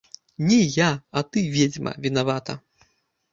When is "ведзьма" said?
1.59-1.93